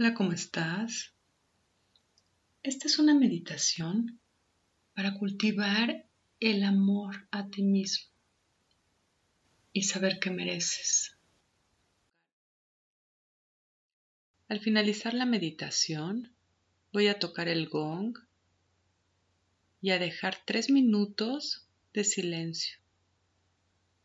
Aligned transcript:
Hola, 0.00 0.14
¿cómo 0.14 0.30
estás? 0.30 1.12
Esta 2.62 2.86
es 2.86 3.00
una 3.00 3.14
meditación 3.14 4.20
para 4.94 5.14
cultivar 5.14 6.06
el 6.38 6.62
amor 6.62 7.26
a 7.32 7.48
ti 7.48 7.64
mismo 7.64 8.08
y 9.72 9.82
saber 9.82 10.20
que 10.20 10.30
mereces. 10.30 11.16
Al 14.46 14.60
finalizar 14.60 15.14
la 15.14 15.26
meditación, 15.26 16.32
voy 16.92 17.08
a 17.08 17.18
tocar 17.18 17.48
el 17.48 17.68
gong 17.68 18.16
y 19.80 19.90
a 19.90 19.98
dejar 19.98 20.38
tres 20.46 20.70
minutos 20.70 21.66
de 21.92 22.04
silencio, 22.04 22.78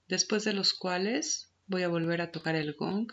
después 0.08 0.44
de 0.44 0.54
los 0.54 0.74
cuales 0.74 1.52
voy 1.68 1.84
a 1.84 1.88
volver 1.88 2.22
a 2.22 2.32
tocar 2.32 2.56
el 2.56 2.74
gong 2.74 3.12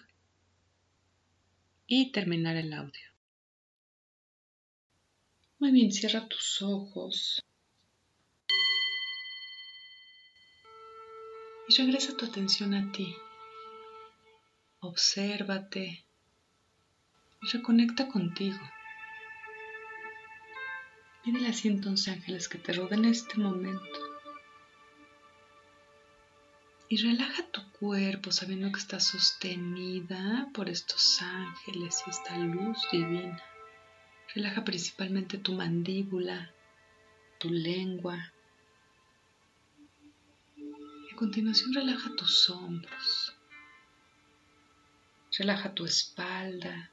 y 1.92 2.12
terminar 2.12 2.54
el 2.54 2.72
audio. 2.72 3.08
Muy 5.58 5.72
bien, 5.72 5.90
cierra 5.90 6.28
tus 6.28 6.62
ojos. 6.62 7.42
Y 11.68 11.74
regresa 11.74 12.16
tu 12.16 12.26
atención 12.26 12.74
a 12.74 12.92
ti. 12.92 13.12
Obsérvate 14.78 16.04
y 17.42 17.46
reconecta 17.48 18.06
contigo. 18.06 18.60
Pídele 21.24 21.48
así 21.48 21.66
entonces 21.66 22.14
ángeles 22.14 22.48
que 22.48 22.58
te 22.58 22.72
roden 22.72 23.04
este 23.04 23.36
momento. 23.36 24.09
Y 26.92 26.96
relaja 26.96 27.46
tu 27.52 27.60
cuerpo 27.70 28.32
sabiendo 28.32 28.72
que 28.72 28.80
está 28.80 28.98
sostenida 28.98 30.48
por 30.52 30.68
estos 30.68 31.22
ángeles 31.22 32.02
y 32.04 32.10
esta 32.10 32.36
luz 32.36 32.78
divina. 32.91 33.41
Relaja 34.34 34.64
principalmente 34.64 35.38
tu 35.38 35.52
mandíbula, 35.52 36.52
tu 37.38 37.48
lengua. 37.48 38.32
Y 40.56 41.12
a 41.12 41.16
continuación 41.16 41.72
relaja 41.74 42.10
tus 42.16 42.50
hombros. 42.50 43.36
Relaja 45.38 45.72
tu 45.72 45.84
espalda. 45.84 46.91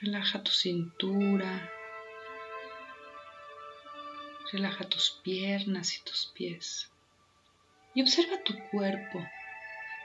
Relaja 0.00 0.42
tu 0.42 0.50
cintura. 0.50 1.70
Relaja 4.50 4.88
tus 4.88 5.20
piernas 5.22 5.96
y 5.96 6.02
tus 6.02 6.26
pies 6.34 6.88
y 7.94 8.02
observa 8.02 8.42
tu 8.44 8.54
cuerpo. 8.70 9.26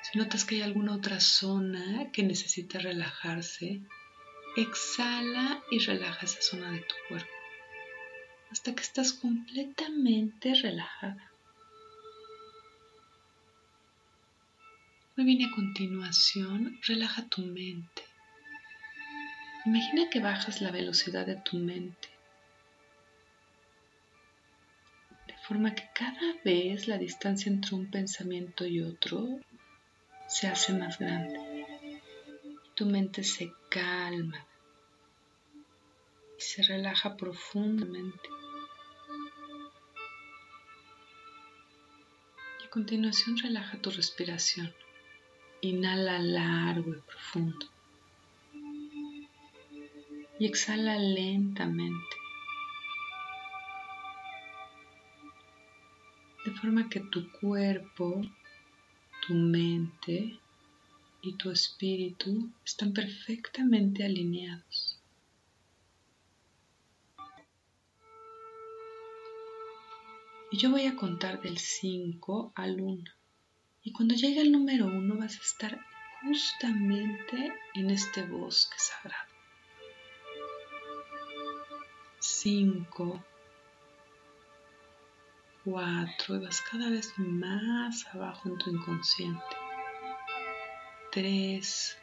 Si 0.03 0.17
notas 0.17 0.45
que 0.45 0.55
hay 0.55 0.61
alguna 0.61 0.93
otra 0.93 1.19
zona 1.19 2.11
que 2.11 2.23
necesita 2.23 2.79
relajarse, 2.79 3.81
exhala 4.55 5.61
y 5.71 5.79
relaja 5.79 6.25
esa 6.25 6.41
zona 6.41 6.71
de 6.71 6.79
tu 6.79 6.95
cuerpo 7.09 7.37
hasta 8.51 8.73
que 8.73 8.81
estás 8.81 9.13
completamente 9.13 10.53
relajada. 10.53 11.31
Muy 15.15 15.25
bien, 15.25 15.49
a 15.49 15.55
continuación, 15.55 16.79
relaja 16.87 17.27
tu 17.27 17.41
mente. 17.41 18.03
Imagina 19.65 20.09
que 20.09 20.21
bajas 20.21 20.61
la 20.61 20.71
velocidad 20.71 21.25
de 21.25 21.35
tu 21.35 21.57
mente 21.57 22.16
forma 25.47 25.73
que 25.73 25.87
cada 25.93 26.33
vez 26.43 26.89
la 26.89 26.97
distancia 26.97 27.49
entre 27.49 27.73
un 27.73 27.89
pensamiento 27.89 28.65
y 28.65 28.81
otro 28.81 29.39
se 30.27 30.47
hace 30.47 30.73
más 30.73 30.99
grande. 30.99 31.39
Tu 32.75 32.85
mente 32.85 33.23
se 33.23 33.53
calma 33.69 34.45
y 36.37 36.41
se 36.41 36.63
relaja 36.63 37.15
profundamente. 37.15 38.29
Y 42.61 42.65
a 42.65 42.69
continuación 42.69 43.37
relaja 43.37 43.81
tu 43.81 43.89
respiración. 43.89 44.73
Inhala 45.61 46.19
largo 46.19 46.93
y 46.93 46.99
profundo. 46.99 47.65
Y 50.39 50.45
exhala 50.45 50.99
lentamente. 50.99 52.16
De 56.47 56.53
forma 56.53 56.87
que 56.87 57.01
tu 57.01 57.29
cuerpo, 57.41 58.21
tu 59.27 59.33
mente 59.33 60.39
y 61.21 61.33
tu 61.33 61.51
espíritu 61.51 62.49
están 62.63 62.93
perfectamente 62.93 64.05
alineados. 64.05 64.97
Y 70.49 70.57
yo 70.57 70.71
voy 70.71 70.85
a 70.85 70.95
contar 70.95 71.41
del 71.41 71.57
5 71.57 72.53
al 72.55 72.79
1. 72.79 73.03
Y 73.83 73.91
cuando 73.91 74.15
llegue 74.15 74.39
el 74.39 74.53
número 74.53 74.85
1 74.85 75.17
vas 75.17 75.37
a 75.37 75.43
estar 75.43 75.85
justamente 76.21 77.51
en 77.75 77.89
este 77.89 78.23
bosque 78.23 78.77
sagrado. 78.77 79.33
5 82.19 83.21
4 85.69 86.35
y 86.37 86.39
vas 86.39 86.61
cada 86.61 86.89
vez 86.89 87.11
más 87.17 88.07
abajo 88.13 88.47
en 88.47 88.57
tu 88.57 88.69
inconsciente. 88.69 89.43
3, 91.11 91.97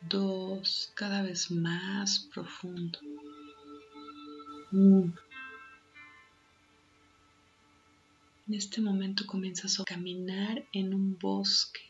2, 0.00 0.92
cada 0.96 1.22
vez 1.22 1.52
más 1.52 2.28
profundo. 2.34 2.98
1. 4.72 5.12
En 8.48 8.54
este 8.54 8.80
momento 8.80 9.24
comienzas 9.24 9.78
a 9.78 9.84
caminar 9.84 10.66
en 10.72 10.94
un 10.94 11.16
bosque. 11.16 11.82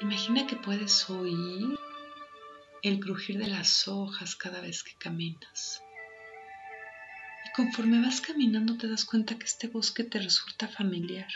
Imagina 0.00 0.46
que 0.46 0.54
puedes 0.54 1.10
oír 1.10 1.76
el 2.82 3.00
crujir 3.00 3.36
de 3.36 3.48
las 3.48 3.88
hojas 3.88 4.36
cada 4.36 4.60
vez 4.60 4.84
que 4.84 4.94
caminas. 4.94 5.82
Conforme 7.54 8.00
vas 8.00 8.20
caminando 8.20 8.76
te 8.76 8.86
das 8.86 9.04
cuenta 9.04 9.36
que 9.36 9.44
este 9.44 9.66
bosque 9.66 10.04
te 10.04 10.20
resulta 10.20 10.68
familiar, 10.68 11.28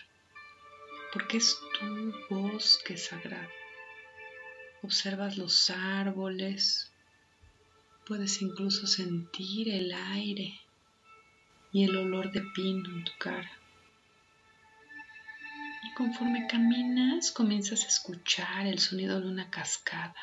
porque 1.12 1.38
es 1.38 1.56
tu 1.74 2.14
bosque 2.30 2.96
sagrado. 2.96 3.50
Observas 4.82 5.36
los 5.36 5.70
árboles, 5.70 6.92
puedes 8.06 8.40
incluso 8.42 8.86
sentir 8.86 9.68
el 9.68 9.92
aire 9.92 10.60
y 11.72 11.82
el 11.82 11.96
olor 11.96 12.30
de 12.30 12.42
pino 12.54 12.88
en 12.90 13.02
tu 13.02 13.12
cara. 13.18 13.50
Y 15.82 15.94
conforme 15.94 16.46
caminas 16.46 17.32
comienzas 17.32 17.84
a 17.84 17.88
escuchar 17.88 18.66
el 18.68 18.78
sonido 18.78 19.20
de 19.20 19.26
una 19.26 19.50
cascada 19.50 20.14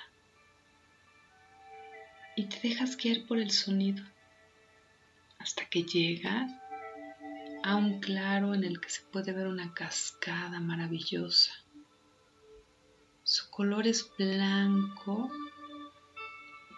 y 2.37 2.45
te 2.45 2.65
dejas 2.65 2.95
guiar 2.95 3.27
por 3.27 3.39
el 3.39 3.51
sonido 3.51 4.03
hasta 5.41 5.65
que 5.65 5.83
llegas 5.83 6.51
a 7.63 7.75
un 7.75 7.99
claro 7.99 8.53
en 8.53 8.63
el 8.63 8.79
que 8.79 8.89
se 8.89 9.01
puede 9.01 9.33
ver 9.33 9.47
una 9.47 9.73
cascada 9.73 10.59
maravillosa. 10.59 11.51
Su 13.23 13.49
color 13.49 13.87
es 13.87 14.11
blanco 14.17 15.31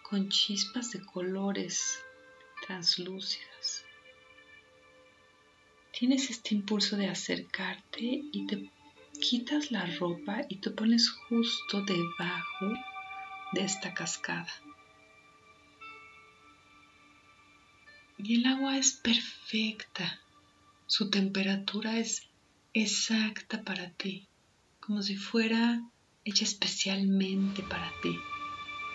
con 0.09 0.29
chispas 0.29 0.91
de 0.91 1.01
colores 1.05 2.03
translúcidas. 2.65 3.85
Tienes 5.91 6.29
este 6.29 6.55
impulso 6.55 6.95
de 6.95 7.09
acercarte 7.09 8.21
y 8.31 8.47
te 8.47 8.71
quitas 9.19 9.71
la 9.71 9.85
ropa 9.97 10.41
y 10.47 10.57
te 10.57 10.71
pones 10.71 11.09
justo 11.09 11.81
debajo 11.81 12.73
de 13.53 13.63
esta 13.63 13.93
cascada. 13.93 14.51
Y 18.17 18.35
el 18.35 18.45
agua 18.45 18.77
es 18.77 18.93
perfecta. 18.93 20.19
Su 20.87 21.09
temperatura 21.09 21.97
es 21.97 22.27
exacta 22.73 23.63
para 23.63 23.89
ti, 23.91 24.27
como 24.79 25.01
si 25.01 25.15
fuera 25.15 25.81
hecha 26.23 26.43
especialmente 26.43 27.63
para 27.63 27.91
ti. 28.01 28.17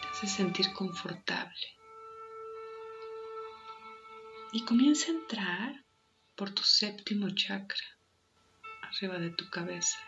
Te 0.02 0.08
hace 0.08 0.26
sentir 0.26 0.72
confortable. 0.72 1.78
Y 4.52 4.64
comienza 4.64 5.10
a 5.10 5.14
entrar 5.14 5.84
por 6.34 6.50
tu 6.50 6.62
séptimo 6.62 7.28
chakra, 7.30 7.98
arriba 8.82 9.18
de 9.18 9.30
tu 9.30 9.50
cabeza. 9.50 9.98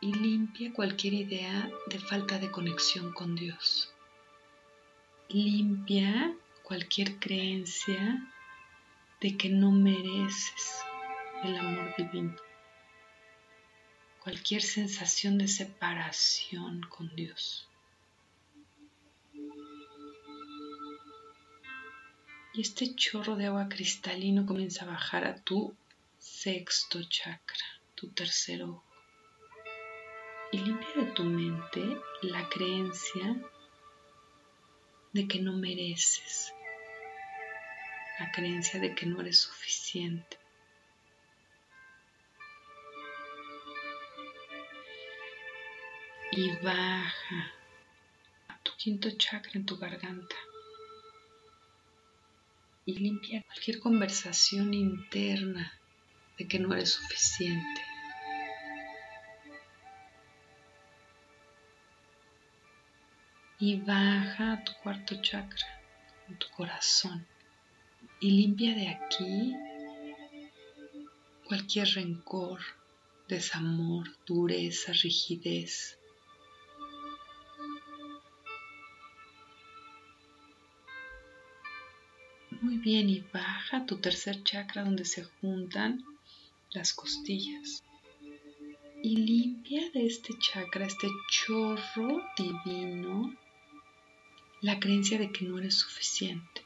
Y 0.00 0.12
limpia 0.12 0.72
cualquier 0.72 1.14
idea 1.14 1.70
de 1.86 1.98
falta 1.98 2.38
de 2.38 2.50
conexión 2.50 3.12
con 3.12 3.36
Dios. 3.36 3.90
Limpia 5.30 6.36
cualquier 6.64 7.18
creencia 7.18 8.26
de 9.20 9.36
que 9.36 9.50
no 9.50 9.70
mereces 9.70 10.80
el 11.44 11.56
amor 11.56 11.94
divino. 11.96 12.34
cualquier 14.18 14.62
sensación 14.62 15.36
de 15.36 15.46
separación 15.46 16.80
con 16.88 17.14
Dios. 17.14 17.68
Y 22.54 22.62
este 22.62 22.94
chorro 22.94 23.36
de 23.36 23.48
agua 23.48 23.68
cristalino 23.68 24.46
comienza 24.46 24.84
a 24.86 24.88
bajar 24.88 25.26
a 25.26 25.36
tu 25.42 25.76
sexto 26.18 27.02
chakra, 27.02 27.66
tu 27.94 28.08
tercer 28.08 28.62
ojo. 28.62 28.82
Y 30.52 30.58
limpia 30.58 30.88
de 30.96 31.12
tu 31.12 31.24
mente 31.24 31.82
la 32.22 32.48
creencia 32.48 33.36
de 35.12 35.28
que 35.28 35.38
no 35.40 35.52
mereces, 35.52 36.53
la 38.18 38.30
creencia 38.30 38.80
de 38.80 38.94
que 38.94 39.06
no 39.06 39.20
eres 39.20 39.38
suficiente. 39.38 40.38
Y 46.32 46.50
baja 46.56 47.52
a 48.48 48.58
tu 48.58 48.72
quinto 48.76 49.08
chakra 49.16 49.52
en 49.54 49.66
tu 49.66 49.76
garganta 49.76 50.36
y 52.86 52.98
limpia 52.98 53.42
cualquier 53.42 53.78
conversación 53.80 54.74
interna 54.74 55.72
de 56.38 56.46
que 56.46 56.58
no 56.58 56.72
eres 56.74 56.90
suficiente. 56.90 57.80
Y 63.58 63.76
baja 63.80 64.54
a 64.54 64.64
tu 64.64 64.72
cuarto 64.82 65.22
chakra, 65.22 65.80
en 66.28 66.38
tu 66.38 66.48
corazón, 66.50 67.26
y 68.24 68.30
limpia 68.30 68.74
de 68.74 68.88
aquí 68.88 69.54
cualquier 71.46 71.86
rencor, 71.88 72.58
desamor, 73.28 74.06
dureza, 74.24 74.92
rigidez, 74.92 75.98
Muy 82.62 82.78
bien, 82.78 83.10
y 83.10 83.22
baja 83.30 83.84
tu 83.84 83.98
tercer 83.98 84.42
chakra 84.42 84.84
donde 84.84 85.04
se 85.04 85.24
juntan 85.24 86.02
las 86.72 86.94
costillas. 86.94 87.84
Y 89.02 89.16
limpia 89.16 89.90
de 89.90 90.06
este 90.06 90.32
chakra, 90.38 90.86
este 90.86 91.08
chorro 91.28 92.22
divino, 92.38 93.36
la 94.62 94.80
creencia 94.80 95.18
de 95.18 95.30
que 95.30 95.44
no 95.44 95.58
eres 95.58 95.74
suficiente. 95.74 96.63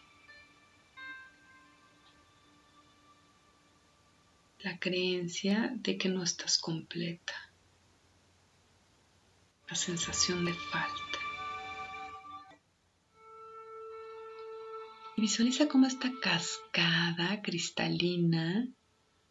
La 4.69 4.79
creencia 4.79 5.73
de 5.76 5.97
que 5.97 6.11
no 6.11 6.23
estás 6.23 6.59
completa. 6.59 7.32
La 9.67 9.75
sensación 9.75 10.44
de 10.44 10.53
falta. 10.53 11.19
Y 15.17 15.23
visualiza 15.23 15.69
cómo 15.69 15.87
esta 15.87 16.11
cascada 16.20 17.41
cristalina 17.41 18.69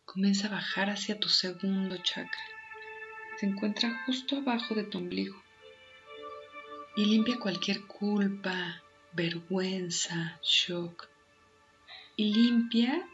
comienza 0.06 0.48
a 0.48 0.56
bajar 0.58 0.90
hacia 0.90 1.20
tu 1.20 1.30
segundo 1.30 1.98
chakra. 1.98 2.46
Se 3.40 3.46
encuentra 3.46 4.04
justo 4.08 4.38
abajo 4.38 4.74
de 4.74 4.86
tu 4.86 4.98
ombligo. 4.98 5.40
Y 6.96 7.06
limpia 7.06 7.38
cualquier 7.38 7.86
culpa, 7.86 8.82
vergüenza, 9.14 10.40
shock. 10.42 11.08
Y 12.16 12.34
limpia 12.34 13.08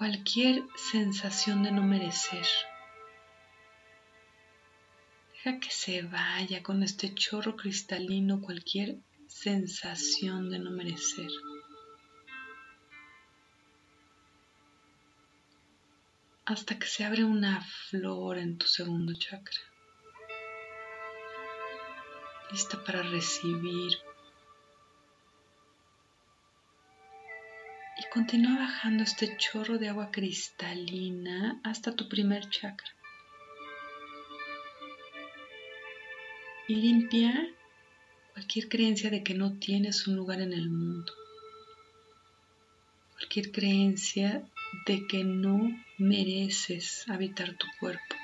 cualquier 0.00 0.64
sensación 0.76 1.62
de 1.62 1.72
no 1.72 1.82
merecer. 1.82 2.46
Deja 5.34 5.60
que 5.60 5.70
se 5.70 6.00
vaya 6.00 6.62
con 6.62 6.82
este 6.82 7.14
chorro 7.14 7.54
cristalino 7.54 8.40
cualquier 8.40 8.96
sensación 9.26 10.48
de 10.50 10.58
no 10.58 10.70
merecer. 10.70 11.30
hasta 16.46 16.78
que 16.80 16.86
se 16.86 17.04
abre 17.04 17.22
una 17.22 17.60
flor 17.60 18.36
en 18.38 18.58
tu 18.58 18.66
segundo 18.66 19.12
chakra, 19.14 19.60
lista 22.50 22.82
para 22.82 23.02
recibir. 23.02 23.92
Continúa 28.10 28.58
bajando 28.58 29.04
este 29.04 29.36
chorro 29.36 29.78
de 29.78 29.88
agua 29.88 30.10
cristalina 30.10 31.60
hasta 31.62 31.94
tu 31.94 32.08
primer 32.08 32.48
chakra. 32.50 32.90
Y 36.66 36.74
limpia 36.74 37.32
cualquier 38.32 38.68
creencia 38.68 39.10
de 39.10 39.22
que 39.22 39.34
no 39.34 39.58
tienes 39.58 40.08
un 40.08 40.16
lugar 40.16 40.40
en 40.40 40.52
el 40.52 40.68
mundo. 40.70 41.12
Cualquier 43.12 43.52
creencia 43.52 44.42
de 44.86 45.06
que 45.06 45.22
no 45.22 45.70
mereces 45.98 47.08
habitar 47.08 47.56
tu 47.56 47.66
cuerpo. 47.78 48.16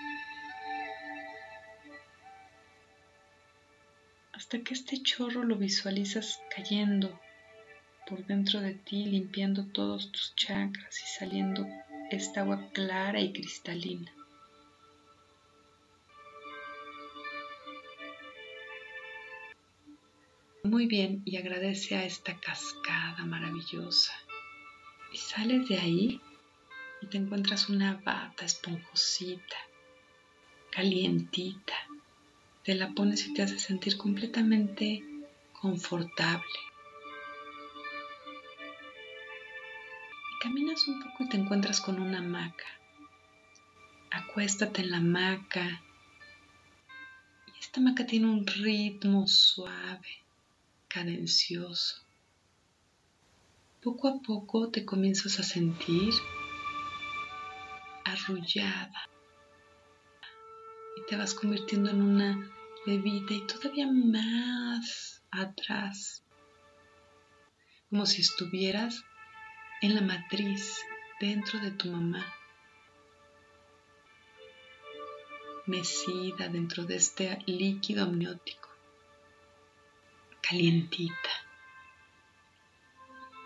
Hasta 4.32 4.58
que 4.62 4.74
este 4.74 5.00
chorro 5.00 5.44
lo 5.44 5.54
visualizas 5.56 6.40
cayendo 6.54 7.20
por 8.08 8.24
dentro 8.24 8.60
de 8.60 8.74
ti, 8.74 9.04
limpiando 9.04 9.64
todos 9.66 10.12
tus 10.12 10.34
chakras 10.36 11.00
y 11.00 11.18
saliendo 11.18 11.66
esta 12.10 12.42
agua 12.42 12.70
clara 12.72 13.20
y 13.20 13.32
cristalina. 13.32 14.12
Muy 20.62 20.86
bien, 20.86 21.22
y 21.24 21.36
agradece 21.36 21.96
a 21.96 22.04
esta 22.04 22.38
cascada 22.40 23.24
maravillosa. 23.24 24.12
Y 25.12 25.16
sales 25.16 25.68
de 25.68 25.78
ahí 25.78 26.20
y 27.00 27.06
te 27.06 27.18
encuentras 27.18 27.68
una 27.68 27.94
bata 28.04 28.44
esponjosita, 28.44 29.56
calientita. 30.70 31.74
Te 32.64 32.74
la 32.74 32.90
pones 32.90 33.26
y 33.26 33.34
te 33.34 33.42
hace 33.42 33.58
sentir 33.58 33.96
completamente 33.96 35.04
confortable. 35.52 36.44
Caminas 40.46 40.86
un 40.86 41.02
poco 41.02 41.24
y 41.24 41.28
te 41.28 41.36
encuentras 41.38 41.80
con 41.80 42.00
una 42.00 42.18
hamaca. 42.18 42.66
Acuéstate 44.12 44.82
en 44.82 44.92
la 44.92 44.98
hamaca. 44.98 45.82
Y 47.48 47.58
esta 47.58 47.80
hamaca 47.80 48.06
tiene 48.06 48.26
un 48.26 48.46
ritmo 48.46 49.26
suave, 49.26 50.24
cadencioso. 50.86 51.96
Poco 53.82 54.06
a 54.06 54.22
poco 54.22 54.70
te 54.70 54.84
comienzas 54.84 55.40
a 55.40 55.42
sentir 55.42 56.14
arrullada 58.04 59.02
y 60.96 61.06
te 61.08 61.16
vas 61.16 61.34
convirtiendo 61.34 61.90
en 61.90 62.02
una 62.02 62.52
bebida 62.86 63.34
y 63.34 63.44
todavía 63.48 63.88
más 63.90 65.24
atrás, 65.32 66.22
como 67.90 68.06
si 68.06 68.20
estuvieras 68.20 69.04
en 69.82 69.94
la 69.94 70.00
matriz 70.00 70.82
dentro 71.20 71.60
de 71.60 71.70
tu 71.70 71.90
mamá, 71.90 72.24
mecida 75.66 76.48
dentro 76.48 76.84
de 76.84 76.96
este 76.96 77.38
líquido 77.46 78.04
amniótico, 78.04 78.70
calientita. 80.40 81.30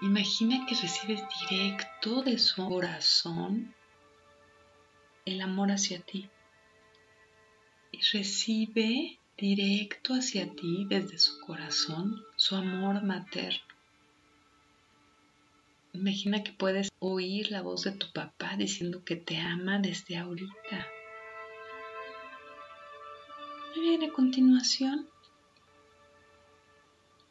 Imagina 0.02 0.64
que 0.66 0.74
recibes 0.76 1.22
directo 1.40 2.22
de 2.22 2.38
su 2.38 2.64
corazón 2.68 3.74
el 5.24 5.40
amor 5.42 5.72
hacia 5.72 6.00
ti 6.00 6.30
y 7.92 8.00
recibe 8.12 9.18
directo 9.36 10.14
hacia 10.14 10.48
ti 10.54 10.86
desde 10.88 11.18
su 11.18 11.40
corazón 11.40 12.22
su 12.36 12.54
amor 12.56 13.02
materno. 13.02 13.69
Imagina 15.92 16.42
que 16.42 16.52
puedes 16.52 16.88
oír 16.98 17.50
la 17.50 17.62
voz 17.62 17.84
de 17.84 17.92
tu 17.92 18.10
papá 18.12 18.56
diciendo 18.56 19.04
que 19.04 19.16
te 19.16 19.38
ama 19.38 19.78
desde 19.78 20.16
ahorita. 20.16 20.86
Y 23.76 23.80
viene 23.80 24.06
a 24.06 24.12
continuación 24.12 25.08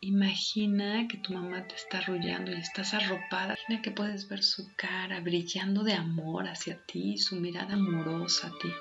Imagina 0.02 1.10
que 1.10 1.18
tu 1.18 1.34
mamá 1.34 1.68
te 1.68 1.76
está 1.76 1.98
arrullando 1.98 2.52
y 2.52 2.56
estás 2.56 2.94
arropada. 2.94 3.56
Imagina 3.56 3.82
que 3.82 3.92
puedes 3.92 4.30
ver 4.30 4.44
su 4.44 4.74
cara 4.78 5.20
brillando 5.20 5.84
de 5.84 5.94
amor 5.94 6.48
hacia 6.48 6.78
ti, 6.86 7.18
su 7.18 7.36
mirada 7.36 7.74
amorosa 7.74 8.48
a 8.48 8.58
ti. 8.60 8.72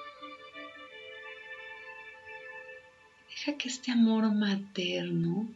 Deja 3.28 3.58
que 3.58 3.68
este 3.68 3.90
amor 3.90 4.32
materno 4.32 5.48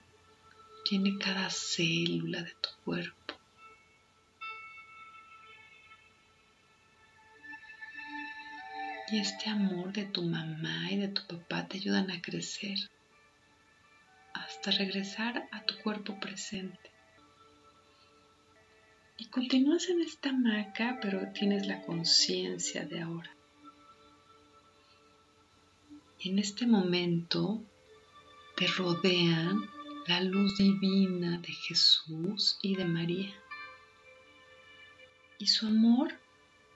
llene 0.90 1.16
cada 1.18 1.48
célula 1.48 2.42
de 2.42 2.54
tu 2.60 2.70
cuerpo. 2.84 3.34
Y 9.12 9.18
este 9.18 9.50
amor 9.50 9.92
de 9.92 10.06
tu 10.06 10.22
mamá 10.22 10.90
y 10.90 10.96
de 10.96 11.08
tu 11.08 11.26
papá 11.26 11.68
te 11.68 11.76
ayudan 11.76 12.10
a 12.10 12.22
crecer 12.22 12.78
hasta 14.32 14.70
regresar 14.70 15.50
a 15.52 15.66
tu 15.66 15.76
cuerpo 15.82 16.18
presente. 16.18 16.90
Y 19.18 19.26
continúas 19.26 19.90
en 19.90 20.00
esta 20.00 20.30
hamaca, 20.30 20.98
pero 21.02 21.30
tienes 21.34 21.66
la 21.66 21.82
conciencia 21.82 22.86
de 22.86 23.02
ahora. 23.02 23.30
Y 26.18 26.30
en 26.30 26.38
este 26.38 26.66
momento 26.66 27.62
te 28.56 28.66
rodean 28.66 29.68
la 30.06 30.22
luz 30.22 30.56
divina 30.56 31.36
de 31.36 31.52
Jesús 31.52 32.58
y 32.62 32.76
de 32.76 32.86
María. 32.86 33.34
Y 35.36 35.48
su 35.48 35.66
amor 35.66 36.21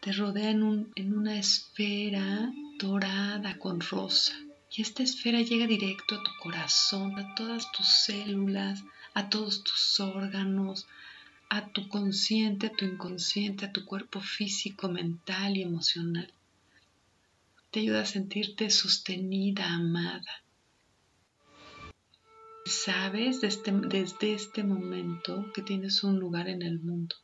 te 0.06 0.12
rodea 0.12 0.50
en, 0.50 0.92
en 0.94 1.18
una 1.18 1.36
esfera 1.36 2.52
dorada 2.78 3.58
con 3.58 3.80
rosa. 3.80 4.34
Y 4.70 4.82
esta 4.82 5.02
esfera 5.02 5.40
llega 5.42 5.66
directo 5.66 6.14
a 6.14 6.22
tu 6.22 6.30
corazón, 6.40 7.18
a 7.18 7.34
todas 7.34 7.72
tus 7.72 7.88
células, 7.88 8.84
a 9.14 9.28
todos 9.28 9.64
tus 9.64 9.98
órganos, 9.98 10.86
a 11.48 11.66
tu 11.72 11.88
consciente, 11.88 12.68
a 12.68 12.72
tu 12.72 12.84
inconsciente, 12.84 13.66
a 13.66 13.72
tu 13.72 13.84
cuerpo 13.84 14.20
físico, 14.20 14.88
mental 14.88 15.56
y 15.56 15.62
emocional. 15.62 16.32
Te 17.72 17.80
ayuda 17.80 18.02
a 18.02 18.06
sentirte 18.06 18.70
sostenida, 18.70 19.66
amada. 19.74 20.44
Sabes 22.64 23.40
desde, 23.40 23.72
desde 23.72 24.34
este 24.34 24.62
momento 24.62 25.50
que 25.52 25.62
tienes 25.62 26.04
un 26.04 26.20
lugar 26.20 26.48
en 26.48 26.62
el 26.62 26.78
mundo 26.78 27.16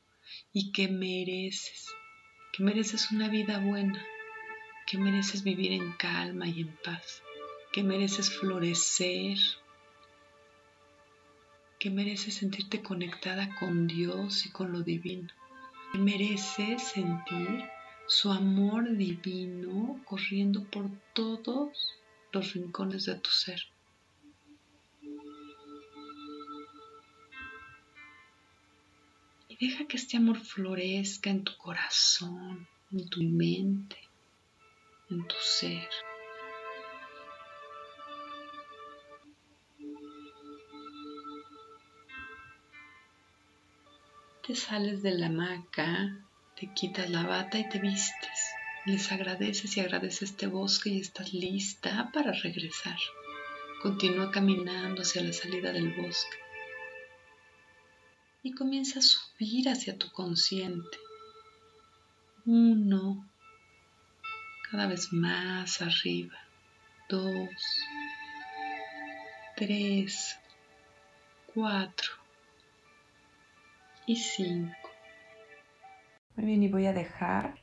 y 0.52 0.72
que 0.72 0.88
mereces, 0.88 1.86
que 2.52 2.62
mereces 2.62 3.10
una 3.10 3.28
vida 3.28 3.58
buena, 3.58 4.04
que 4.86 4.98
mereces 4.98 5.42
vivir 5.42 5.72
en 5.72 5.92
calma 5.92 6.46
y 6.46 6.60
en 6.60 6.76
paz, 6.84 7.22
que 7.72 7.82
mereces 7.82 8.30
florecer, 8.30 9.38
que 11.78 11.90
mereces 11.90 12.34
sentirte 12.34 12.82
conectada 12.82 13.54
con 13.58 13.86
Dios 13.86 14.44
y 14.44 14.50
con 14.50 14.70
lo 14.70 14.82
divino, 14.82 15.28
que 15.92 15.98
mereces 15.98 16.82
sentir 16.82 17.64
su 18.06 18.30
amor 18.30 18.96
divino 18.98 19.98
corriendo 20.04 20.62
por 20.64 20.90
todos 21.14 21.94
los 22.32 22.52
rincones 22.52 23.06
de 23.06 23.14
tu 23.14 23.30
ser. 23.30 23.71
Deja 29.62 29.86
que 29.86 29.96
este 29.96 30.16
amor 30.16 30.40
florezca 30.40 31.30
en 31.30 31.44
tu 31.44 31.56
corazón, 31.56 32.66
en 32.90 33.08
tu 33.08 33.22
mente, 33.22 33.96
en 35.08 35.24
tu 35.28 35.36
ser. 35.40 35.88
Te 44.44 44.56
sales 44.56 45.00
de 45.04 45.12
la 45.12 45.26
hamaca, 45.26 46.18
te 46.56 46.74
quitas 46.74 47.08
la 47.08 47.24
bata 47.24 47.56
y 47.60 47.68
te 47.68 47.78
vistes. 47.78 48.38
Les 48.84 49.12
agradeces 49.12 49.76
y 49.76 49.80
agradeces 49.80 50.30
este 50.30 50.48
bosque 50.48 50.90
y 50.90 51.00
estás 51.00 51.32
lista 51.32 52.10
para 52.12 52.32
regresar. 52.32 52.98
Continúa 53.80 54.32
caminando 54.32 55.02
hacia 55.02 55.22
la 55.22 55.32
salida 55.32 55.70
del 55.70 55.94
bosque 55.94 56.42
y 58.42 58.52
comienza 58.52 58.98
a 58.98 59.02
subir 59.02 59.68
hacia 59.68 59.96
tu 59.96 60.10
consciente. 60.10 60.98
Uno, 62.44 63.30
cada 64.70 64.86
vez 64.86 65.12
más 65.12 65.80
arriba. 65.80 66.36
Dos, 67.08 67.50
tres, 69.56 70.36
cuatro 71.54 72.10
y 74.06 74.16
5. 74.16 74.72
Muy 76.34 76.46
bien, 76.46 76.62
y 76.62 76.68
voy 76.68 76.86
a 76.86 76.92
dejar 76.92 77.62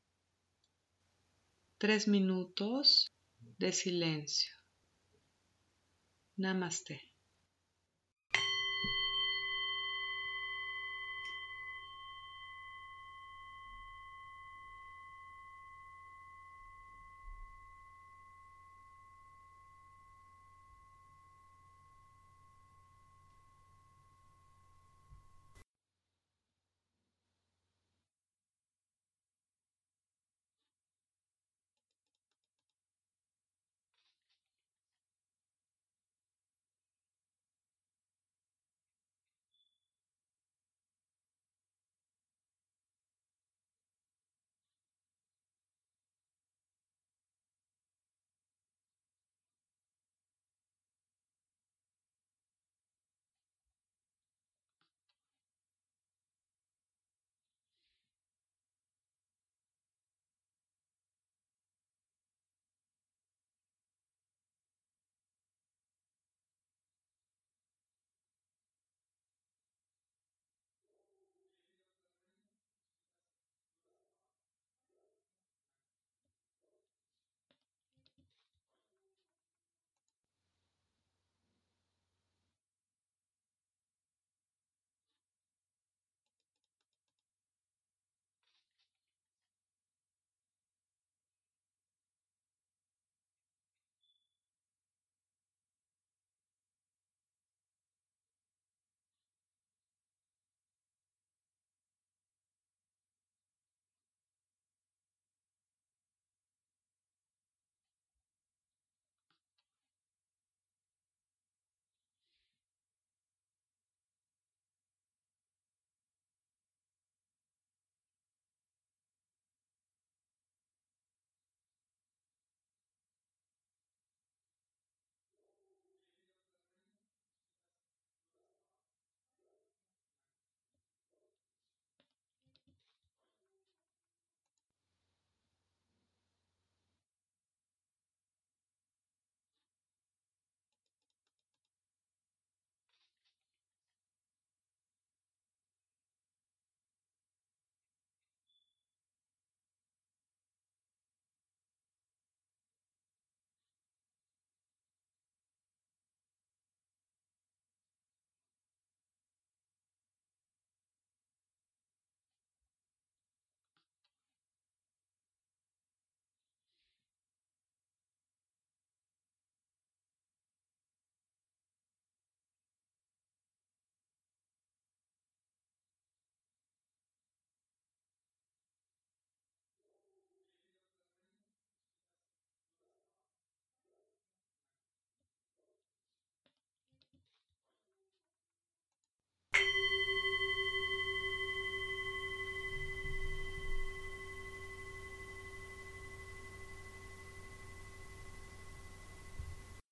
tres 1.78 2.08
minutos 2.08 3.12
de 3.58 3.72
silencio. 3.72 4.54
Namaste. 6.38 7.09